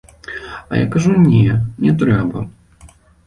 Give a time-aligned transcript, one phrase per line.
[0.69, 1.43] А я кажу не,
[1.83, 2.47] не трэба.